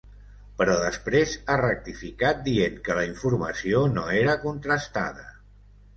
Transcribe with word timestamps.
Però 0.61 0.77
després 0.83 1.35
ha 1.49 1.57
rectificat 1.61 2.41
dient 2.47 2.79
que 2.87 2.97
la 3.01 3.03
informació 3.11 3.85
no 3.99 4.07
era 4.23 4.37
contrastada. 4.47 5.29